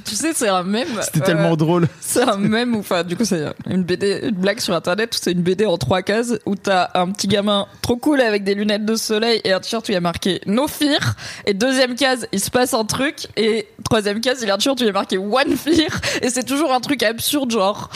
Tu 0.04 0.14
sais, 0.14 0.32
c'est 0.34 0.48
un 0.48 0.62
mème. 0.62 0.88
c'était 1.02 1.20
euh, 1.20 1.24
tellement 1.24 1.56
drôle. 1.56 1.88
C'est 2.00 2.22
un 2.22 2.36
mème, 2.36 2.74
ou 2.74 2.80
enfin, 2.80 3.04
du 3.04 3.16
coup, 3.16 3.24
c'est 3.24 3.44
une 3.68 3.82
BD, 3.82 4.20
une 4.22 4.36
blague 4.36 4.60
sur 4.60 4.74
internet 4.74 5.14
où 5.14 5.18
c'est 5.20 5.32
une 5.32 5.42
BD 5.42 5.66
en 5.66 5.76
trois 5.76 6.02
cases 6.02 6.34
où 6.46 6.56
t'as 6.56 6.90
un 6.94 7.10
petit 7.10 7.28
gamin 7.28 7.66
trop 7.82 7.96
cool 7.96 8.20
avec 8.20 8.44
des 8.44 8.54
lunettes 8.54 8.84
de 8.84 8.96
soleil 8.96 9.40
et 9.44 9.52
un 9.52 9.60
t-shirt 9.60 9.86
où 9.88 9.92
il 9.92 9.94
y 9.94 9.98
a 9.98 10.00
marqué 10.00 10.40
No 10.46 10.66
Fear. 10.66 11.14
Et 11.46 11.54
deuxième 11.54 11.94
case, 11.94 12.26
il 12.32 12.40
se 12.40 12.50
passe 12.50 12.74
un 12.74 12.84
truc. 12.84 13.28
Et 13.36 13.68
troisième 13.84 14.20
case, 14.20 14.40
il 14.42 14.50
a 14.50 14.54
un 14.54 14.58
t-shirt 14.58 14.80
où 14.80 14.84
il 14.84 14.86
y 14.86 14.90
a 14.90 14.92
marqué 14.92 15.18
One 15.18 15.56
Fear. 15.56 15.90
Et 16.22 16.30
c'est 16.30 16.44
toujours 16.44 16.72
un 16.72 16.80
truc 16.80 17.02
absurde, 17.02 17.50
genre. 17.50 17.90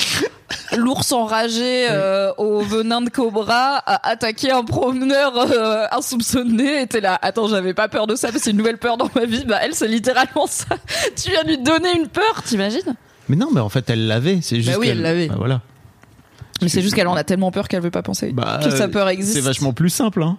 L'ours 0.77 1.13
enragé 1.13 1.87
euh, 1.91 2.33
au 2.39 2.61
venin 2.61 3.01
de 3.03 3.11
cobra 3.11 3.77
a 3.79 4.09
attaqué 4.09 4.51
un 4.51 4.65
promeneur 4.65 5.37
euh, 5.37 5.85
insoupçonné 5.93 6.83
et 6.83 6.87
t'es 6.87 7.01
là 7.01 7.19
attends 7.23 7.47
j'avais 7.49 7.75
pas 7.75 7.89
peur 7.89 8.07
de 8.07 8.17
ça 8.17 8.31
mais 8.33 8.39
c'est 8.39 8.51
une 8.51 8.57
nouvelle 8.57 8.79
peur 8.79 8.97
dans 8.97 9.09
ma 9.15 9.27
vie 9.27 9.45
bah 9.45 9.59
elle 9.63 9.75
c'est 9.75 9.87
littéralement 9.89 10.47
ça 10.47 10.77
tu 11.23 11.31
viens 11.31 11.45
lui 11.45 11.59
donner 11.59 11.97
une 11.97 12.09
peur 12.09 12.43
t'imagines? 12.45 12.95
Mais 13.29 13.35
non, 13.37 13.49
mais 13.53 13.61
en 13.61 13.69
fait, 13.69 13.91
elle 13.91 14.07
l'avait. 14.07 14.39
C'est 14.41 14.57
juste. 14.57 14.71
Bah 14.71 14.77
oui, 14.79 14.87
elle 14.87 15.03
l'avait. 15.03 15.27
Bah 15.27 15.35
voilà. 15.37 15.61
Mais 16.63 16.69
c'est 16.69 16.81
juste 16.81 16.95
qu'elle 16.95 17.09
en 17.09 17.17
a 17.17 17.25
tellement 17.25 17.51
peur 17.51 17.67
qu'elle 17.67 17.83
veut 17.83 17.91
pas 17.91 18.03
penser 18.03 18.31
Bah, 18.33 18.61
que 18.63 18.71
sa 18.71 18.87
peur 18.87 19.09
existe. 19.09 19.35
C'est 19.35 19.41
vachement 19.41 19.73
plus 19.73 19.91
simple, 19.91 20.23
hein. 20.23 20.37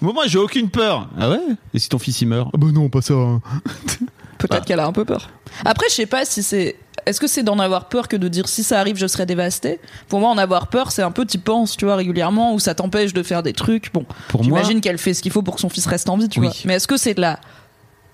Moi, 0.00 0.14
moi, 0.14 0.24
j'ai 0.26 0.38
aucune 0.38 0.70
peur. 0.70 1.08
Ah 1.20 1.28
ouais? 1.28 1.38
Et 1.74 1.78
si 1.78 1.90
ton 1.90 1.98
fils 1.98 2.18
il 2.22 2.28
meurt? 2.28 2.48
Ah 2.54 2.56
bah 2.56 2.68
non, 2.72 2.88
pas 2.88 3.02
ça. 3.02 3.12
hein. 3.12 3.42
Peut-être 4.38 4.54
Ah. 4.62 4.64
qu'elle 4.66 4.80
a 4.80 4.86
un 4.86 4.92
peu 4.92 5.04
peur. 5.04 5.28
Après, 5.66 5.86
je 5.90 5.94
sais 5.94 6.06
pas 6.06 6.24
si 6.24 6.42
c'est. 6.42 6.76
Est-ce 7.06 7.20
que 7.20 7.26
c'est 7.26 7.42
d'en 7.42 7.58
avoir 7.58 7.88
peur 7.88 8.08
que 8.08 8.16
de 8.16 8.28
dire 8.28 8.48
si 8.48 8.62
ça 8.62 8.80
arrive, 8.80 8.96
je 8.96 9.06
serai 9.06 9.26
dévastée 9.26 9.80
Pour 10.08 10.20
moi, 10.20 10.30
en 10.30 10.38
avoir 10.38 10.68
peur, 10.68 10.90
c'est 10.90 11.02
un 11.02 11.10
peu 11.10 11.26
t'y 11.26 11.38
penses, 11.38 11.76
tu 11.76 11.84
vois, 11.84 11.96
régulièrement, 11.96 12.54
ou 12.54 12.58
ça 12.58 12.74
t'empêche 12.74 13.12
de 13.12 13.22
faire 13.22 13.42
des 13.42 13.52
trucs. 13.52 13.92
Bon, 13.92 14.06
moi, 14.32 14.42
j'imagine 14.42 14.80
qu'elle 14.80 14.98
fait 14.98 15.12
ce 15.14 15.22
qu'il 15.22 15.32
faut 15.32 15.42
pour 15.42 15.56
que 15.56 15.60
son 15.60 15.68
fils 15.68 15.86
reste 15.86 16.08
en 16.08 16.16
vie, 16.16 16.28
tu 16.28 16.40
Oui. 16.40 16.46
vois. 16.46 16.56
Mais 16.64 16.74
est-ce 16.74 16.88
que 16.88 16.96
c'est 16.96 17.14
de 17.14 17.20
la 17.20 17.40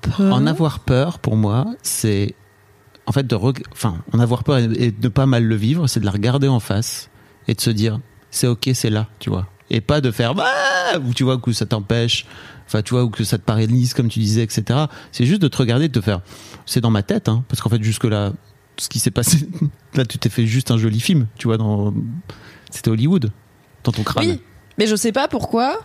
peur? 0.02 0.34
En 0.34 0.46
avoir 0.46 0.80
peur, 0.80 1.18
pour 1.18 1.36
moi, 1.36 1.66
c'est 1.82 2.34
en 3.06 3.12
fait 3.12 3.26
de, 3.26 3.36
enfin, 3.72 3.96
en 4.12 4.18
avoir 4.20 4.44
peur 4.44 4.58
et, 4.58 4.90
de 4.92 5.08
pas 5.08 5.26
mal 5.26 5.44
le 5.44 5.56
vivre, 5.56 5.86
c'est 5.86 6.00
de 6.00 6.04
la 6.04 6.10
regarder 6.12 6.48
en 6.48 6.60
face 6.60 7.10
et 7.48 7.54
de 7.54 7.60
se 7.60 7.70
dire, 7.70 8.00
c'est 8.30 8.46
ok, 8.46 8.70
c'est 8.74 8.90
là, 8.90 9.06
tu 9.18 9.30
vois, 9.30 9.46
et 9.70 9.80
pas 9.80 10.00
de 10.00 10.10
faire, 10.10 10.34
bah, 10.34 10.46
ou 11.04 11.12
tu 11.14 11.24
vois 11.24 11.38
que 11.38 11.52
ça 11.52 11.66
t'empêche, 11.66 12.26
enfin, 12.66 12.82
tu 12.82 12.94
vois, 12.94 13.02
ou 13.04 13.10
que 13.10 13.24
ça 13.24 13.38
te 13.38 13.42
paralyse, 13.42 13.94
comme 13.94 14.08
tu 14.08 14.18
disais, 14.20 14.42
etc. 14.42 14.86
C'est 15.10 15.26
juste 15.26 15.42
de 15.42 15.48
te 15.48 15.56
regarder, 15.56 15.88
de 15.88 15.92
te 15.92 16.04
faire, 16.04 16.20
c'est 16.66 16.80
dans 16.80 16.90
ma 16.90 17.02
tête, 17.02 17.28
hein, 17.28 17.44
parce 17.48 17.60
qu'en 17.60 17.70
fait, 17.70 17.82
jusque 17.82 18.04
là, 18.04 18.32
ce 18.80 18.88
qui 18.88 18.98
s'est 18.98 19.10
passé, 19.10 19.48
là, 19.94 20.04
tu 20.04 20.18
t'es 20.18 20.30
fait 20.30 20.46
juste 20.46 20.70
un 20.70 20.78
joli 20.78 21.00
film, 21.00 21.26
tu 21.36 21.48
vois, 21.48 21.58
dans, 21.58 21.92
c'était 22.70 22.90
Hollywood, 22.90 23.30
dans 23.84 23.92
ton 23.92 24.02
crâne. 24.02 24.24
Oui, 24.26 24.40
mais 24.78 24.86
je 24.86 24.96
sais 24.96 25.12
pas 25.12 25.28
pourquoi. 25.28 25.80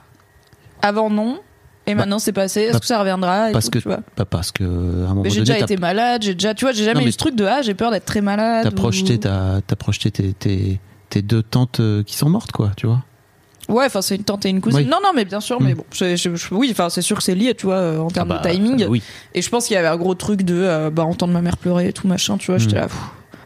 Avant, 0.81 1.09
non. 1.09 1.39
Et 1.87 1.93
maintenant, 1.93 2.17
c'est 2.17 2.33
passé. 2.33 2.61
Est-ce 2.61 2.73
bah, 2.73 2.79
que 2.79 2.85
ça 2.85 2.99
reviendra 2.99 3.49
et 3.49 3.53
parce 3.53 3.65
tout, 3.65 3.71
que 3.71 3.79
tu 3.79 3.87
vois? 3.87 3.99
pas 4.15 4.25
parce 4.25 4.51
que 4.51 4.63
à 4.63 4.67
un 4.67 5.09
moment 5.09 5.21
Mais 5.21 5.29
j'ai 5.29 5.41
déjà 5.41 5.59
été 5.59 5.77
malade, 5.77 6.23
j'ai 6.23 6.33
déjà, 6.33 6.55
tu 6.55 6.65
vois, 6.65 6.71
j'ai 6.71 6.83
jamais 6.83 7.01
Non, 7.01 7.05
eu 7.07 7.11
ce 7.11 7.17
truc 7.17 7.35
de 7.35 7.45
ah, 7.45 7.61
j'ai 7.61 7.75
peur 7.75 7.91
d'être 7.91 8.05
très 8.05 8.21
malade. 8.21 8.63
T'as 8.63 8.71
ou- 8.71 8.75
projeté, 8.75 9.19
t'as, 9.19 9.61
projeté 9.77 10.09
tes, 10.09 10.33
tes, 10.33 10.79
tes 11.09 11.21
deux 11.21 11.43
tantes 11.43 11.79
euh, 11.81 12.01
qui 12.01 12.15
sont 12.17 12.29
mortes, 12.29 12.51
quoi, 12.51 12.71
tu 12.75 12.87
vois? 12.87 13.03
Ouais, 13.67 13.85
enfin, 13.85 14.01
c'est 14.01 14.15
une 14.15 14.23
tante 14.23 14.45
et 14.45 14.49
une 14.49 14.61
cousine. 14.61 14.81
Oui. 14.81 14.85
Non, 14.85 14.97
non, 15.03 15.09
mais 15.15 15.25
bien 15.25 15.39
sûr, 15.39 15.59
mais 15.61 15.73
Mm. 15.73 15.77
bon, 15.77 15.85
je- 15.91 16.15
je- 16.15 16.35
je- 16.35 16.53
oui, 16.53 16.69
enfin, 16.71 16.89
c'est 16.89 17.01
sûr 17.01 17.17
que 17.17 17.23
c'est 17.23 17.33
lié, 17.35 17.55
tu 17.55 17.65
vois, 17.65 17.75
euh, 17.75 17.97
en 17.99 18.09
termes 18.09 18.31
Ah 18.31 18.37
de 18.37 18.43
bah, 18.43 18.49
timing. 18.51 18.83
euh, 18.83 18.87
oui. 18.87 19.01
Et 19.33 19.41
je 19.41 19.49
pense 19.49 19.65
qu'il 19.67 19.73
y 19.73 19.77
avait 19.77 19.87
un 19.87 19.97
gros 19.97 20.13
truc 20.15 20.43
de 20.43 20.55
euh, 20.55 20.89
bah, 20.91 21.03
entendre 21.03 21.33
ma 21.33 21.41
mère 21.41 21.57
pleurer 21.57 21.87
et 21.87 21.93
tout 21.93 22.07
machin, 22.07 22.37
tu 22.37 22.51
vois. 22.51 22.57
J'étais 22.59 22.75
Mm. 22.75 22.79
là. 22.79 22.87
pff. 22.87 22.97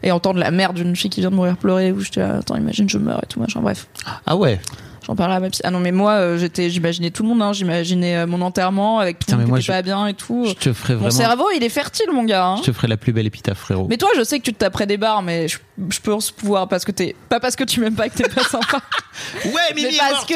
Et 0.02 0.12
entendre 0.12 0.38
la 0.40 0.50
mère 0.50 0.72
d'une 0.72 0.96
fille 0.96 1.10
qui 1.10 1.20
vient 1.20 1.30
de 1.30 1.34
mourir 1.36 1.56
pleurer, 1.58 1.92
où 1.92 2.00
j'étais 2.00 2.20
là, 2.20 2.36
attends, 2.38 2.56
imagine, 2.56 2.88
je 2.88 2.96
meurs 2.96 3.20
et 3.22 3.26
tout 3.26 3.38
machin. 3.38 3.60
Bref, 3.60 3.86
Ah 4.26 4.34
ouais. 4.36 4.58
J'en 5.06 5.16
parlais 5.16 5.34
à 5.34 5.40
ma 5.40 5.50
psy. 5.50 5.60
Ah 5.64 5.70
non, 5.70 5.80
mais 5.80 5.92
moi, 5.92 6.12
euh, 6.12 6.38
j'étais, 6.38 6.70
j'imaginais 6.70 7.10
tout 7.10 7.22
le 7.22 7.28
monde, 7.30 7.42
hein. 7.42 7.52
J'imaginais 7.52 8.16
euh, 8.18 8.26
mon 8.26 8.40
enterrement 8.42 8.98
avec 8.98 9.18
tout 9.18 9.26
Putain, 9.26 9.36
le 9.38 9.46
monde 9.46 9.58
qui 9.58 9.64
était 9.64 9.72
je- 9.72 9.72
pas 9.78 9.82
bien 9.82 10.06
et 10.06 10.14
tout. 10.14 10.44
Je 10.48 10.52
te 10.54 10.72
ferai 10.72 10.94
Mon 10.94 11.00
vraiment. 11.00 11.16
cerveau, 11.16 11.46
il 11.54 11.62
est 11.64 11.68
fertile, 11.68 12.06
mon 12.12 12.24
gars. 12.24 12.44
hein. 12.46 12.56
Je 12.58 12.62
te 12.62 12.72
ferai 12.72 12.88
la 12.88 12.96
plus 12.96 13.12
belle 13.12 13.26
épitaphe, 13.26 13.58
frérot. 13.58 13.86
Mais 13.88 13.96
toi, 13.96 14.10
je 14.16 14.22
sais 14.24 14.38
que 14.38 14.44
tu 14.44 14.52
te 14.52 14.58
taperais 14.58 14.86
des 14.86 14.96
barres, 14.96 15.22
mais 15.22 15.48
je, 15.48 15.58
je 15.90 16.00
pense 16.00 16.30
pouvoir 16.30 16.68
parce 16.68 16.84
que 16.84 16.92
t'es 16.92 17.14
pas 17.28 17.40
parce 17.40 17.56
que 17.56 17.64
tu 17.64 17.80
m'aimes 17.80 17.94
pas 17.96 18.08
que 18.08 18.16
t'es 18.16 18.28
pas 18.28 18.42
sympa, 18.48 18.80
ouais, 19.44 19.52
mais 19.74 19.90
parce 19.98 20.24
que 20.24 20.34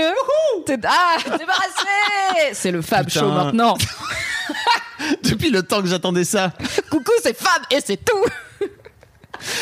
t'es 0.67 0.79
ah 0.87 1.17
débarrassé. 1.39 2.53
C'est 2.53 2.71
le 2.71 2.83
Fab 2.83 3.07
Putain. 3.07 3.21
Show 3.21 3.29
maintenant. 3.31 3.77
Depuis 5.23 5.51
le 5.51 5.63
temps 5.63 5.81
que 5.83 5.89
j'attendais 5.89 6.25
ça, 6.25 6.53
Coucou, 6.91 7.11
c'est 7.23 7.37
Fab 7.37 7.63
et 7.71 7.79
c'est 7.85 8.03
tout. 8.05 8.25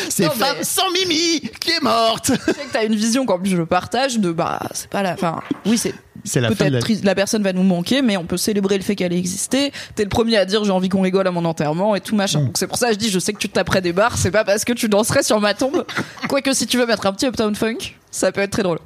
C'est 0.09 0.25
Non, 0.25 0.33
mais- 0.39 0.45
femme 0.45 0.57
sans 0.63 0.91
Mimi 0.93 1.41
qui 1.61 1.71
est 1.71 1.83
morte. 1.83 2.33
Je 2.47 2.53
sais 2.53 2.65
que 2.65 2.73
t'as 2.73 2.85
une 2.85 2.95
vision 2.95 3.25
qu'en 3.27 3.39
plus 3.39 3.51
je 3.51 3.63
partage 3.63 4.19
de 4.19 4.33
bah 4.33 4.61
c'est 4.73 4.89
pas 4.91 5.03
la 5.03 5.17
fin. 5.17 5.41
Oui, 5.67 5.79
c'est 5.79 5.95
C'est 6.25 6.41
la 6.41 6.49
fin 6.49 6.55
de 6.67 6.71
peut-être 6.71 6.89
la. 6.89 6.97
La 7.05 7.15
personne 7.15 7.43
va 7.43 7.53
nous 7.53 7.63
manquer, 7.63 8.03
mais 8.03 8.17
on 8.17 8.25
peut 8.25 8.37
célébrer 8.37 8.77
le 8.79 8.85
fait 8.85 8.95
qu'elle 8.97 9.13
ait 9.13 9.19
existé. 9.19 9.73
T'es 9.95 10.03
le 10.05 10.09
premier 10.09 10.37
à 10.37 10.45
dire 10.45 10.65
j'ai 10.65 10.71
envie 10.71 10.89
qu'on 10.89 11.03
rigole 11.03 11.27
à 11.27 11.31
mon 11.31 11.45
enterrement 11.45 11.95
et 11.97 12.01
tout 12.01 12.15
machin. 12.17 12.41
Mm. 12.41 12.45
Donc 12.47 12.59
c'est 12.59 12.67
pour 12.67 12.79
ça 12.79 12.89
que 12.89 12.95
je 12.95 12.99
dis 12.99 13.11
je 13.11 13.19
sais 13.19 13.33
que 13.33 13.39
tu 13.39 13.49
te 13.49 13.55
taperais 13.55 13.81
des 13.81 13.93
barres. 13.93 14.17
C'est 14.19 14.31
pas 14.31 14.45
parce 14.45 14.65
que 14.65 14.73
tu 14.73 14.89
danserais 14.89 15.23
sur 15.23 15.41
ma 15.41 15.55
tombe. 15.55 15.85
Quoique 16.29 16.53
si 16.53 16.67
tu 16.67 16.79
veux 16.79 16.87
mettre 16.87 17.07
un 17.07 17.13
petit 17.13 17.27
Uptown 17.27 17.55
Funk, 17.55 17.95
ça 18.11 18.31
peut 18.33 18.41
être 18.41 18.51
très 18.53 18.63
drôle. 18.63 18.79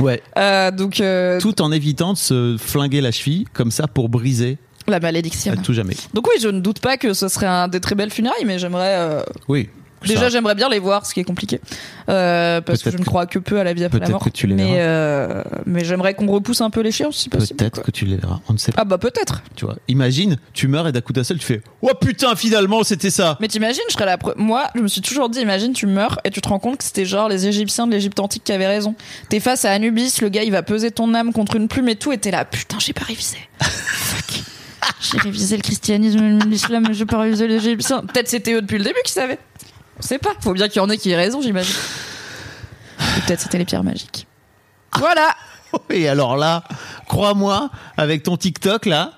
Ouais. 0.00 0.22
Euh, 0.38 0.70
donc 0.70 1.00
euh, 1.00 1.40
Tout 1.40 1.62
en 1.62 1.72
évitant 1.72 2.12
de 2.12 2.18
se 2.18 2.56
flinguer 2.58 3.00
la 3.00 3.10
cheville 3.10 3.46
comme 3.54 3.70
ça 3.70 3.86
pour 3.86 4.08
briser 4.08 4.58
la 4.88 4.98
malédiction. 5.00 5.52
à 5.52 5.56
tout 5.56 5.72
jamais. 5.72 5.94
Donc 6.12 6.26
oui, 6.26 6.34
je 6.42 6.48
ne 6.48 6.60
doute 6.60 6.80
pas 6.80 6.96
que 6.96 7.14
ce 7.14 7.28
serait 7.28 7.46
un 7.46 7.68
des 7.68 7.80
très 7.80 7.94
belles 7.94 8.10
funérailles, 8.10 8.44
mais 8.44 8.58
j'aimerais 8.58 8.96
euh, 8.98 9.22
Oui. 9.48 9.68
Déjà, 10.06 10.28
j'aimerais 10.28 10.54
bien 10.54 10.68
les 10.68 10.78
voir, 10.78 11.06
ce 11.06 11.14
qui 11.14 11.20
est 11.20 11.24
compliqué, 11.24 11.60
Euh, 12.08 12.60
parce 12.60 12.82
que 12.82 12.90
je 12.90 12.98
ne 12.98 13.04
crois 13.04 13.26
que 13.26 13.38
peu 13.38 13.58
à 13.60 13.64
la 13.64 13.72
vie 13.74 13.84
après 13.84 13.98
la 14.00 14.08
mort. 14.08 14.24
que 14.24 14.28
tu 14.30 14.46
les 14.46 14.54
mais 14.54 14.74
euh, 14.78 15.42
mais 15.66 15.84
j'aimerais 15.84 16.14
qu'on 16.14 16.26
repousse 16.26 16.60
un 16.60 16.70
peu 16.70 16.80
l'échéance, 16.80 17.16
si 17.16 17.28
possible. 17.28 17.56
Peut-être 17.58 17.82
que 17.82 17.90
tu 17.90 18.04
les 18.04 18.16
verras. 18.16 18.40
On 18.48 18.52
ne 18.54 18.58
sait 18.58 18.72
pas. 18.72 18.82
Ah 18.82 18.84
bah 18.84 18.98
peut-être. 18.98 19.42
Tu 19.56 19.64
vois. 19.64 19.76
Imagine, 19.88 20.36
tu 20.52 20.66
meurs 20.68 20.88
et 20.88 20.92
d'un 20.92 21.00
coup 21.00 21.12
d'un 21.12 21.24
seul, 21.24 21.38
tu 21.38 21.46
fais 21.46 21.62
Oh 21.82 21.90
putain, 22.00 22.34
finalement, 22.36 22.82
c'était 22.82 23.10
ça. 23.10 23.36
Mais 23.40 23.48
t'imagines, 23.48 23.82
je 23.88 23.92
serais 23.94 24.06
la 24.06 24.16
pre- 24.16 24.34
Moi, 24.36 24.64
je 24.74 24.80
me 24.80 24.88
suis 24.88 25.00
toujours 25.00 25.28
dit, 25.28 25.40
imagine, 25.40 25.72
tu 25.72 25.86
meurs 25.86 26.18
et 26.24 26.30
tu 26.30 26.40
te 26.40 26.48
rends 26.48 26.58
compte 26.58 26.78
que 26.78 26.84
c'était 26.84 27.04
genre 27.04 27.28
les 27.28 27.46
Égyptiens 27.46 27.86
de 27.86 27.92
l'Égypte 27.92 28.18
antique 28.20 28.44
qui 28.44 28.52
avaient 28.52 28.66
raison. 28.66 28.94
T'es 29.28 29.40
face 29.40 29.64
à 29.64 29.70
Anubis, 29.72 30.14
le 30.20 30.28
gars 30.28 30.42
il 30.42 30.50
va 30.52 30.62
peser 30.62 30.90
ton 30.90 31.14
âme 31.14 31.32
contre 31.32 31.56
une 31.56 31.68
plume 31.68 31.88
et 31.88 31.96
tout, 31.96 32.12
et 32.12 32.18
t'es 32.18 32.30
là, 32.30 32.44
putain, 32.44 32.78
j'ai 32.78 32.92
pas 32.92 33.04
révisé. 33.04 33.36
Fuck. 33.62 34.42
J'ai 35.00 35.18
révisé 35.18 35.56
le 35.56 35.62
christianisme, 35.62 36.38
l'islam, 36.48 36.84
mais 36.88 36.94
j'ai 36.94 37.06
pas 37.06 37.18
révisé 37.20 37.46
les 37.46 37.56
Égyptiens. 37.56 38.00
Peut-être 38.02 38.28
c'était 38.28 38.52
eux 38.54 38.62
depuis 38.62 38.78
le 38.78 38.84
début 38.84 38.98
qui 39.04 39.12
savaient. 39.12 39.38
On 39.98 40.02
sait 40.02 40.18
pas. 40.18 40.30
Faut 40.40 40.52
bien 40.52 40.68
qu'il 40.68 40.78
y 40.78 40.84
en 40.84 40.90
ait 40.90 40.98
qui 40.98 41.10
aient 41.10 41.16
raison, 41.16 41.40
j'imagine. 41.42 41.74
Peut-être 43.26 43.40
c'était 43.40 43.58
les 43.58 43.64
pierres 43.64 43.84
magiques. 43.84 44.26
Voilà. 44.98 45.34
Et 45.90 46.08
alors 46.08 46.36
là, 46.36 46.64
crois-moi, 47.08 47.70
avec 47.96 48.22
ton 48.22 48.36
TikTok 48.36 48.86
là, 48.86 49.12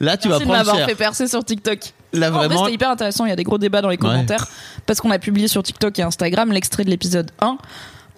là 0.00 0.16
tu 0.16 0.28
Merci 0.28 0.28
vas 0.28 0.38
de 0.38 0.44
prendre 0.44 0.58
m'avoir 0.58 0.76
cher. 0.76 0.86
fait 0.86 0.94
percer 0.94 1.26
sur 1.28 1.44
TikTok. 1.44 1.78
Là, 2.12 2.28
En 2.28 2.32
vrai, 2.32 2.46
vraiment. 2.46 2.64
c'était 2.64 2.74
hyper 2.74 2.90
intéressant. 2.90 3.24
Il 3.24 3.30
y 3.30 3.32
a 3.32 3.36
des 3.36 3.44
gros 3.44 3.56
débats 3.58 3.80
dans 3.80 3.88
les 3.88 3.96
commentaires 3.96 4.46
parce 4.84 5.00
qu'on 5.00 5.10
a 5.10 5.18
publié 5.18 5.48
sur 5.48 5.62
TikTok 5.62 5.98
et 5.98 6.02
Instagram 6.02 6.52
l'extrait 6.52 6.84
de 6.84 6.90
l'épisode 6.90 7.30
1 7.40 7.56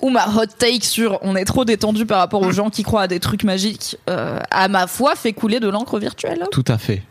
où 0.01 0.11
ma 0.11 0.27
hot 0.27 0.47
take 0.59 0.85
sur 0.85 1.19
on 1.23 1.37
est 1.37 1.45
trop 1.45 1.65
détendu 1.65 2.05
par 2.05 2.19
rapport 2.19 2.43
aux 2.43 2.51
gens 2.51 2.71
qui 2.71 2.83
croient 2.83 3.03
à 3.03 3.07
des 3.07 3.21
trucs 3.21 3.45
magiques, 3.45 3.97
euh, 4.11 4.41
à 4.51 4.67
ma 4.69 4.87
foi, 4.89 5.15
fait 5.15 5.33
couler 5.33 5.61
de 5.61 5.69
l'encre 5.69 5.99
virtuelle. 6.01 6.45
Tout 6.51 6.65
à 6.67 6.77
fait. 6.77 7.03